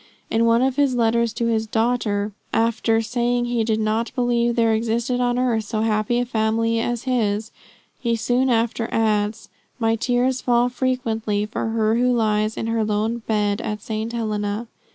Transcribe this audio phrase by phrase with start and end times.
[0.31, 4.73] In one of his letters to his daughter, after saying he did not believe there
[4.73, 7.51] existed on earth so happy a family as his,
[7.99, 13.19] he soon after adds: 'My tears fall frequently for her who lies in her lone
[13.27, 14.11] bed at St.
[14.11, 14.65] Helena.'